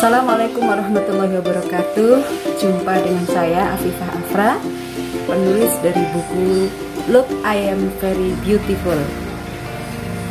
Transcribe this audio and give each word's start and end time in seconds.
Assalamualaikum 0.00 0.64
warahmatullahi 0.64 1.44
wabarakatuh. 1.44 2.24
Jumpa 2.56 3.04
dengan 3.04 3.20
saya 3.28 3.76
Afifah 3.76 4.08
Afra 4.16 4.50
Penulis 5.28 5.76
dari 5.84 6.00
buku 6.16 6.72
Look 7.12 7.28
I 7.44 7.68
Am 7.68 7.92
Very 8.00 8.32
Beautiful. 8.40 8.96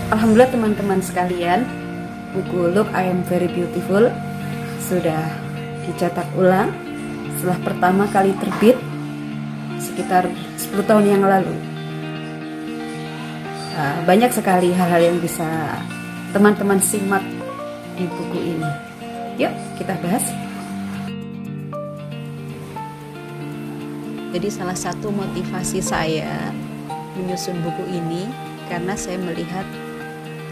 Alhamdulillah 0.10 0.50
teman-teman 0.50 1.06
sekalian 1.06 1.70
Buku 2.34 2.74
Look 2.74 2.90
I 2.98 3.14
Am 3.14 3.22
Very 3.30 3.46
Beautiful 3.46 4.10
Sudah 4.90 5.22
dicetak 5.86 6.26
ulang 6.34 6.74
Setelah 7.38 7.62
pertama 7.62 8.10
kali 8.10 8.34
terbit 8.42 8.74
Sekitar 9.78 10.34
10 10.34 10.82
tahun 10.82 11.06
yang 11.06 11.22
lalu. 11.22 11.54
Nah, 13.78 14.02
Banyak 14.02 14.34
sekali 14.34 14.74
hal-hal 14.74 15.14
yang 15.14 15.22
bisa 15.22 15.46
teman-teman 16.34 16.82
simak 16.82 17.22
di 17.94 18.10
buku 18.10 18.58
ini 18.58 18.89
Yuk 19.40 19.56
kita 19.80 19.96
bahas. 20.04 20.28
Jadi 24.30 24.48
salah 24.52 24.76
satu 24.76 25.10
motivasi 25.10 25.80
saya 25.82 26.52
menyusun 27.18 27.58
buku 27.64 27.88
ini 27.88 28.30
karena 28.70 28.94
saya 28.94 29.18
melihat 29.18 29.66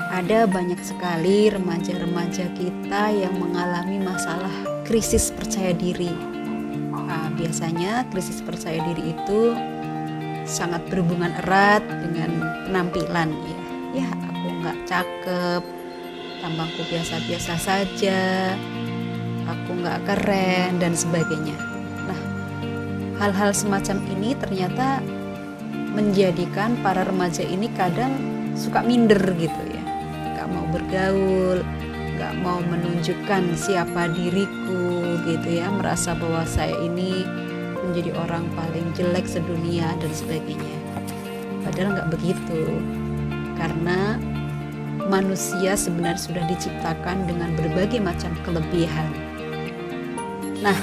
ada 0.08 0.48
banyak 0.48 0.80
sekali 0.82 1.52
remaja-remaja 1.52 2.48
kita 2.56 3.04
yang 3.12 3.36
mengalami 3.38 4.00
masalah 4.00 4.50
krisis 4.88 5.30
percaya 5.36 5.76
diri. 5.76 6.10
Nah, 6.96 7.28
biasanya 7.36 8.08
krisis 8.10 8.40
percaya 8.40 8.80
diri 8.88 9.14
itu 9.14 9.54
sangat 10.48 10.80
berhubungan 10.88 11.36
erat 11.44 11.84
dengan 11.84 12.40
penampilan 12.66 13.30
ya. 13.36 13.60
Ya 14.04 14.08
aku 14.32 14.48
nggak 14.64 14.80
cakep, 14.88 15.64
tampangku 16.40 16.82
biasa-biasa 16.88 17.54
saja, 17.60 18.56
nggak 19.88 20.04
keren 20.04 20.84
dan 20.84 20.92
sebagainya. 20.92 21.56
Nah, 22.04 22.20
hal-hal 23.24 23.56
semacam 23.56 24.04
ini 24.12 24.36
ternyata 24.36 25.00
menjadikan 25.96 26.76
para 26.84 27.08
remaja 27.08 27.48
ini 27.48 27.72
kadang 27.80 28.12
suka 28.52 28.84
minder 28.84 29.18
gitu 29.40 29.62
ya, 29.72 29.84
nggak 30.36 30.48
mau 30.52 30.68
bergaul, 30.76 31.64
nggak 32.20 32.34
mau 32.44 32.60
menunjukkan 32.68 33.56
siapa 33.56 34.12
diriku 34.12 35.16
gitu 35.24 35.64
ya, 35.64 35.72
merasa 35.72 36.12
bahwa 36.20 36.44
saya 36.44 36.76
ini 36.84 37.24
menjadi 37.88 38.12
orang 38.20 38.44
paling 38.60 38.92
jelek 38.92 39.24
sedunia 39.24 39.88
dan 40.04 40.12
sebagainya. 40.12 40.78
Padahal 41.64 41.96
nggak 41.96 42.12
begitu, 42.12 42.64
karena 43.56 44.20
manusia 45.08 45.80
sebenarnya 45.80 46.20
sudah 46.20 46.44
diciptakan 46.52 47.24
dengan 47.26 47.56
berbagai 47.56 48.04
macam 48.04 48.36
kelebihan 48.44 49.27
Nah, 50.58 50.78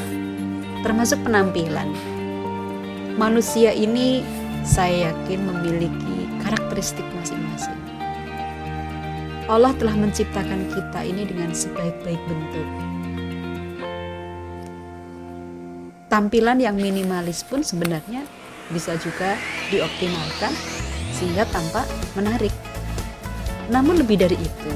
termasuk 0.86 1.18
penampilan. 1.26 1.90
Manusia 3.18 3.74
ini 3.74 4.22
saya 4.62 5.10
yakin 5.10 5.40
memiliki 5.42 6.30
karakteristik 6.46 7.06
masing-masing. 7.18 7.78
Allah 9.50 9.74
telah 9.76 9.92
menciptakan 9.98 10.70
kita 10.72 11.00
ini 11.04 11.26
dengan 11.26 11.50
sebaik-baik 11.50 12.22
bentuk. 12.30 12.68
Tampilan 16.08 16.62
yang 16.62 16.78
minimalis 16.78 17.42
pun 17.42 17.66
sebenarnya 17.66 18.22
bisa 18.70 18.94
juga 19.02 19.34
dioptimalkan 19.74 20.54
sehingga 21.12 21.44
tampak 21.50 21.84
menarik. 22.14 22.54
Namun 23.68 23.98
lebih 24.00 24.22
dari 24.22 24.38
itu, 24.38 24.74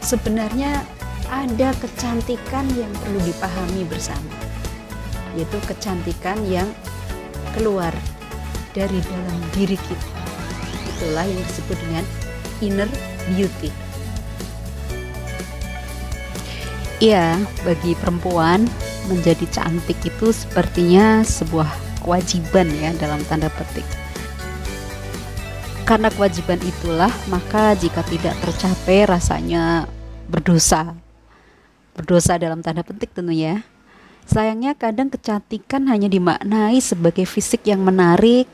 sebenarnya 0.00 0.82
ada 1.30 1.70
kecantikan 1.78 2.66
yang 2.74 2.90
perlu 2.98 3.22
dipahami 3.22 3.86
bersama, 3.86 4.34
yaitu 5.38 5.56
kecantikan 5.62 6.36
yang 6.50 6.66
keluar 7.54 7.94
dari 8.74 8.98
dalam 8.98 9.38
diri 9.54 9.78
kita. 9.78 10.10
Itulah 10.98 11.24
yang 11.24 11.40
disebut 11.46 11.78
dengan 11.86 12.04
inner 12.58 12.90
beauty. 13.30 13.70
Iya, 17.00 17.40
bagi 17.64 17.96
perempuan 17.96 18.68
menjadi 19.08 19.48
cantik 19.48 19.96
itu 20.04 20.36
sepertinya 20.36 21.24
sebuah 21.24 21.70
kewajiban 22.04 22.68
ya 22.76 22.92
dalam 22.98 23.22
tanda 23.24 23.48
petik. 23.48 23.86
Karena 25.88 26.12
kewajiban 26.12 26.60
itulah, 26.60 27.10
maka 27.32 27.72
jika 27.74 28.04
tidak 28.06 28.36
tercapai 28.44 29.08
rasanya 29.08 29.88
berdosa 30.28 30.94
berdosa 32.00 32.40
dalam 32.40 32.64
tanda 32.64 32.80
petik 32.80 33.12
tentunya. 33.12 33.60
Sayangnya 34.24 34.72
kadang 34.72 35.12
kecantikan 35.12 35.84
hanya 35.92 36.08
dimaknai 36.08 36.80
sebagai 36.80 37.28
fisik 37.28 37.68
yang 37.68 37.84
menarik, 37.84 38.48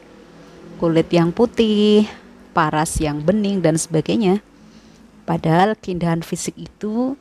kulit 0.83 1.07
yang 1.15 1.31
putih, 1.31 2.11
paras 2.51 2.99
yang 2.99 3.23
bening 3.23 3.63
dan 3.63 3.79
sebagainya. 3.79 4.43
Padahal 5.23 5.79
keindahan 5.79 6.27
fisik 6.27 6.59
itu 6.59 7.15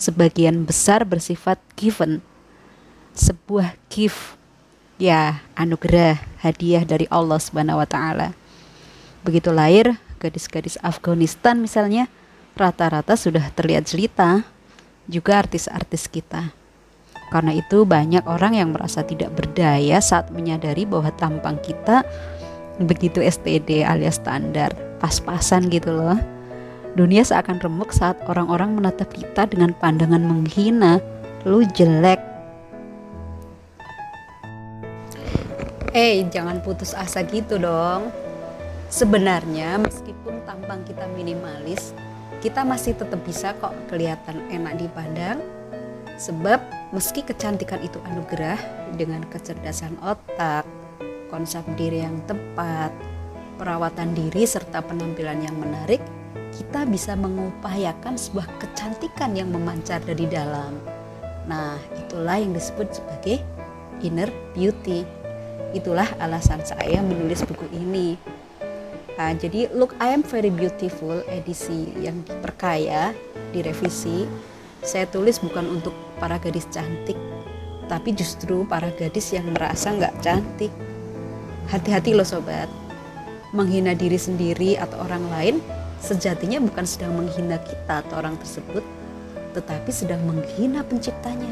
sebagian 0.00 0.64
besar 0.64 1.04
bersifat 1.04 1.60
given. 1.76 2.24
Sebuah 3.12 3.76
gift 3.92 4.36
ya 4.96 5.44
anugerah 5.56 6.20
hadiah 6.40 6.84
dari 6.88 7.04
Allah 7.12 7.36
Subhanahu 7.36 7.80
wa 7.84 7.88
taala. 7.88 8.32
Begitu 9.24 9.52
lahir 9.52 10.00
gadis-gadis 10.20 10.80
Afghanistan 10.80 11.60
misalnya 11.60 12.08
rata-rata 12.56 13.16
sudah 13.16 13.52
terlihat 13.52 13.88
jelita 13.88 14.44
juga 15.06 15.42
artis-artis 15.42 16.10
kita. 16.10 16.50
Karena 17.26 17.58
itu 17.58 17.82
banyak 17.82 18.22
orang 18.30 18.54
yang 18.54 18.70
merasa 18.70 19.02
tidak 19.02 19.34
berdaya 19.34 19.98
saat 19.98 20.30
menyadari 20.30 20.86
bahwa 20.86 21.10
tampang 21.18 21.58
kita 21.58 22.06
begitu 22.78 23.24
STD 23.24 23.82
alias 23.82 24.20
standar, 24.20 24.70
pas-pasan 25.02 25.66
gitu 25.72 25.90
loh. 25.90 26.18
Dunia 26.96 27.26
seakan 27.26 27.60
remuk 27.60 27.92
saat 27.92 28.16
orang-orang 28.24 28.78
menatap 28.78 29.12
kita 29.12 29.44
dengan 29.50 29.76
pandangan 29.76 30.22
menghina, 30.22 31.02
lu 31.44 31.66
jelek. 31.76 32.20
Eh, 35.92 36.20
hey, 36.20 36.28
jangan 36.28 36.60
putus 36.60 36.92
asa 36.92 37.24
gitu 37.24 37.56
dong. 37.56 38.12
Sebenarnya 38.92 39.80
meskipun 39.82 40.44
tampang 40.46 40.84
kita 40.88 41.04
minimalis, 41.12 41.96
kita 42.46 42.62
masih 42.62 42.94
tetap 42.94 43.18
bisa 43.26 43.58
kok 43.58 43.74
kelihatan 43.90 44.38
enak 44.54 44.78
dipandang 44.78 45.42
sebab 46.14 46.62
meski 46.94 47.26
kecantikan 47.26 47.82
itu 47.82 47.98
anugerah 48.06 48.54
dengan 48.94 49.26
kecerdasan 49.26 49.98
otak, 49.98 50.62
konsep 51.26 51.66
diri 51.74 52.06
yang 52.06 52.22
tepat, 52.30 52.94
perawatan 53.58 54.14
diri 54.14 54.46
serta 54.46 54.78
penampilan 54.78 55.42
yang 55.42 55.58
menarik, 55.58 55.98
kita 56.54 56.86
bisa 56.86 57.18
mengupayakan 57.18 58.14
sebuah 58.14 58.46
kecantikan 58.62 59.34
yang 59.34 59.50
memancar 59.50 59.98
dari 60.06 60.30
dalam. 60.30 60.78
Nah, 61.50 61.74
itulah 61.98 62.38
yang 62.38 62.54
disebut 62.54 62.94
sebagai 62.94 63.42
inner 64.06 64.30
beauty. 64.54 65.02
Itulah 65.74 66.06
alasan 66.22 66.62
saya 66.62 67.02
menulis 67.02 67.42
buku 67.42 67.66
ini 67.74 68.35
Nah, 69.16 69.32
jadi 69.32 69.72
Look 69.72 69.96
I 69.96 70.12
Am 70.12 70.20
Very 70.20 70.52
Beautiful 70.52 71.24
edisi 71.32 71.88
yang 71.96 72.20
diperkaya, 72.28 73.16
direvisi, 73.48 74.28
saya 74.84 75.08
tulis 75.08 75.40
bukan 75.40 75.64
untuk 75.80 75.96
para 76.20 76.36
gadis 76.36 76.68
cantik, 76.68 77.16
tapi 77.88 78.12
justru 78.12 78.68
para 78.68 78.92
gadis 78.92 79.32
yang 79.32 79.48
merasa 79.56 79.96
nggak 79.96 80.20
cantik. 80.20 80.68
Hati-hati 81.72 82.12
loh 82.12 82.28
sobat, 82.28 82.68
menghina 83.56 83.96
diri 83.96 84.20
sendiri 84.20 84.76
atau 84.76 85.00
orang 85.08 85.24
lain 85.32 85.56
sejatinya 85.96 86.60
bukan 86.60 86.84
sedang 86.84 87.16
menghina 87.16 87.56
kita 87.64 88.04
atau 88.04 88.20
orang 88.20 88.36
tersebut, 88.36 88.84
tetapi 89.56 89.90
sedang 89.96 90.20
menghina 90.28 90.84
penciptanya. 90.84 91.50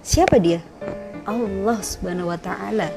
Siapa 0.00 0.40
dia? 0.40 0.64
Allah 1.28 1.76
Subhanahu 1.84 2.32
wa 2.32 2.40
taala 2.40 2.88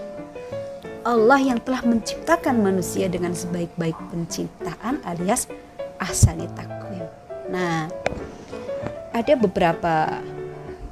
Allah 1.01 1.42
yang 1.42 1.57
telah 1.57 1.81
menciptakan 1.81 2.62
manusia 2.62 3.09
dengan 3.09 3.33
sebaik-baik 3.33 3.98
penciptaan 4.13 5.01
alias 5.01 5.50
ahsani 5.98 6.45
takwim. 6.53 7.01
Nah, 7.50 7.89
ada 9.09 9.33
beberapa 9.33 10.21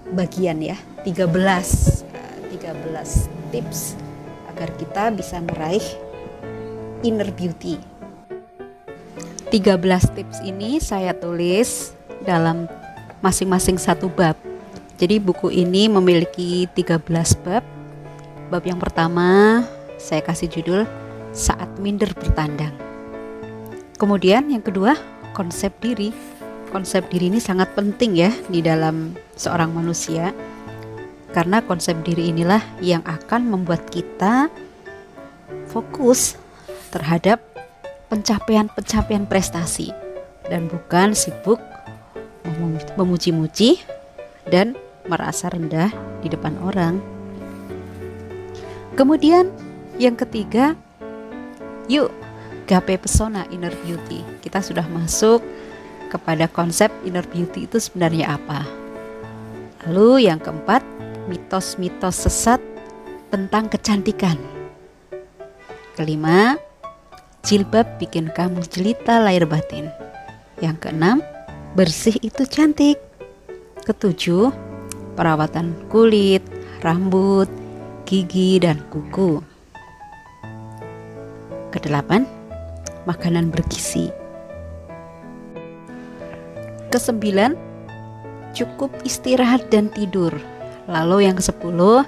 bagian 0.10 0.66
ya, 0.66 0.78
13 1.06 1.30
13 2.50 2.58
eh, 2.58 3.18
tips 3.54 3.94
agar 4.50 4.74
kita 4.82 5.14
bisa 5.14 5.38
meraih 5.46 5.86
inner 7.06 7.30
beauty. 7.30 7.78
13 9.54 10.18
tips 10.18 10.42
ini 10.42 10.82
saya 10.82 11.14
tulis 11.14 11.94
dalam 12.26 12.66
masing-masing 13.22 13.78
satu 13.78 14.10
bab. 14.10 14.34
Jadi 14.98 15.22
buku 15.22 15.54
ini 15.54 15.86
memiliki 15.86 16.66
13 16.74 16.98
bab. 17.46 17.62
Bab 18.50 18.64
yang 18.66 18.82
pertama 18.82 19.62
saya 20.00 20.24
kasih 20.24 20.48
judul 20.50 20.88
saat 21.36 21.70
minder 21.78 22.10
bertandang. 22.16 22.74
Kemudian 24.00 24.48
yang 24.50 24.64
kedua, 24.64 24.96
konsep 25.36 25.76
diri. 25.84 26.16
konsep 26.70 27.10
diri 27.10 27.34
ini 27.34 27.42
sangat 27.42 27.74
penting 27.74 28.14
ya 28.14 28.30
di 28.46 28.62
dalam 28.62 29.18
seorang 29.34 29.74
manusia. 29.74 30.30
Karena 31.34 31.66
konsep 31.66 31.98
diri 32.06 32.30
inilah 32.30 32.62
yang 32.78 33.02
akan 33.10 33.50
membuat 33.50 33.90
kita 33.90 34.54
fokus 35.66 36.38
terhadap 36.94 37.42
pencapaian-pencapaian 38.14 39.26
prestasi 39.26 39.90
dan 40.46 40.70
bukan 40.70 41.18
sibuk 41.18 41.58
memuji-muji 42.98 43.82
dan 44.46 44.78
merasa 45.10 45.50
rendah 45.50 45.90
di 46.22 46.30
depan 46.30 46.54
orang. 46.62 47.02
Kemudian 48.94 49.50
yang 50.00 50.16
ketiga, 50.16 50.80
yuk 51.92 52.10
gapai 52.66 52.96
pesona 52.96 53.44
inner 53.52 53.76
beauty. 53.84 54.24
Kita 54.40 54.64
sudah 54.64 54.88
masuk 54.88 55.44
kepada 56.08 56.48
konsep 56.48 56.88
inner 57.04 57.28
beauty 57.28 57.68
itu 57.68 57.78
sebenarnya 57.78 58.40
apa. 58.40 58.64
Lalu 59.86 60.32
yang 60.32 60.40
keempat, 60.40 60.82
mitos-mitos 61.28 62.26
sesat 62.26 62.64
tentang 63.28 63.68
kecantikan. 63.68 64.40
Kelima, 66.00 66.56
jilbab 67.44 68.00
bikin 68.00 68.32
kamu 68.32 68.64
jelita 68.72 69.20
lahir 69.20 69.44
batin. 69.44 69.92
Yang 70.64 70.88
keenam, 70.88 71.18
bersih 71.76 72.16
itu 72.24 72.48
cantik. 72.48 73.00
Ketujuh, 73.84 74.52
perawatan 75.20 75.76
kulit, 75.92 76.44
rambut, 76.80 77.52
gigi, 78.08 78.60
dan 78.64 78.80
kuku. 78.88 79.49
Kedelapan, 81.70 82.26
makanan 83.06 83.54
bergizi. 83.54 84.10
Kesembilan, 86.90 87.54
cukup 88.58 88.90
istirahat 89.06 89.70
dan 89.70 89.94
tidur. 89.94 90.34
Lalu 90.90 91.30
yang 91.30 91.38
kesepuluh, 91.38 92.02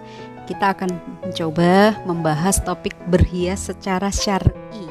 kita 0.50 0.74
akan 0.74 0.90
mencoba 1.22 1.94
membahas 2.10 2.58
topik 2.66 2.98
berhias 3.14 3.70
secara 3.70 4.10
syar'i. 4.10 4.90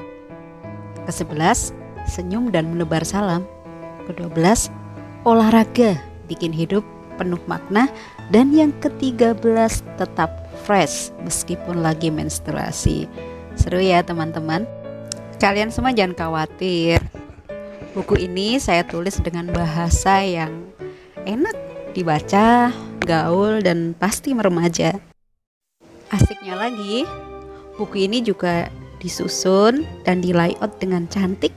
Kesebelas, 1.02 1.74
senyum 2.06 2.54
dan 2.54 2.70
menebar 2.70 3.02
salam. 3.02 3.42
Kedua 4.06 4.30
belas, 4.30 4.70
olahraga 5.26 5.98
bikin 6.30 6.54
hidup 6.54 6.86
penuh 7.18 7.42
makna. 7.50 7.90
Dan 8.30 8.54
yang 8.54 8.70
ketiga 8.78 9.34
belas, 9.34 9.82
tetap 9.98 10.46
fresh 10.62 11.10
meskipun 11.26 11.82
lagi 11.82 12.14
menstruasi. 12.14 13.10
Seru 13.60 13.76
ya 13.76 14.00
teman-teman. 14.00 14.64
Kalian 15.36 15.68
semua 15.68 15.92
jangan 15.92 16.16
khawatir. 16.16 16.96
Buku 17.92 18.16
ini 18.16 18.56
saya 18.56 18.88
tulis 18.88 19.20
dengan 19.20 19.52
bahasa 19.52 20.24
yang 20.24 20.64
enak 21.28 21.52
dibaca, 21.92 22.72
gaul, 23.04 23.60
dan 23.60 23.92
pasti 23.92 24.32
meremaja. 24.32 24.96
Asiknya 26.08 26.56
lagi, 26.56 27.04
buku 27.76 28.08
ini 28.08 28.24
juga 28.24 28.72
disusun 28.96 29.84
dan 30.08 30.24
di 30.24 30.32
layout 30.32 30.80
dengan 30.80 31.04
cantik, 31.12 31.52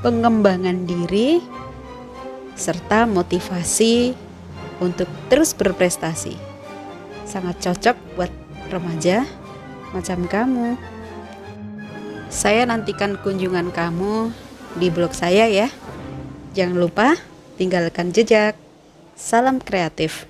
pengembangan 0.04 0.84
diri 0.84 1.40
serta 2.52 3.08
motivasi 3.08 4.12
untuk 4.84 5.08
terus 5.32 5.56
berprestasi. 5.56 6.36
Sangat 7.24 7.64
cocok 7.64 7.96
buat 8.12 8.28
remaja 8.68 9.24
macam 9.96 10.28
kamu. 10.28 10.97
Saya 12.28 12.68
nantikan 12.68 13.16
kunjungan 13.16 13.72
kamu 13.72 14.36
di 14.76 14.92
blog 14.92 15.16
saya 15.16 15.48
ya. 15.48 15.72
Jangan 16.52 16.76
lupa 16.76 17.16
tinggalkan 17.56 18.12
jejak. 18.12 18.52
Salam 19.16 19.64
kreatif. 19.64 20.28